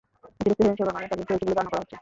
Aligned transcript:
অতিরিক্ত 0.27 0.59
হেরোইন 0.61 0.73
সেবনের 0.77 0.95
কারণে 0.97 1.09
তাঁর 1.09 1.17
মৃত্যু 1.19 1.31
হয়েছে 1.33 1.45
বলে 1.45 1.57
ধারণা 1.57 1.71
করা 1.71 1.79
হচ্ছে। 1.81 1.89